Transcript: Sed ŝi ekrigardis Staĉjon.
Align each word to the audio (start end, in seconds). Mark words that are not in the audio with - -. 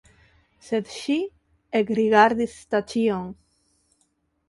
Sed 0.69 0.89
ŝi 0.95 1.17
ekrigardis 1.81 2.59
Staĉjon. 2.65 3.33